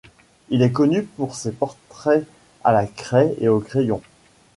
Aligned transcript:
Il 0.49 0.63
est 0.63 0.71
connu 0.71 1.03
pour 1.03 1.35
ses 1.35 1.51
portraits 1.51 2.25
à 2.63 2.71
la 2.71 2.87
craie 2.87 3.35
et 3.39 3.49
aux 3.49 3.59
crayons. 3.59 4.01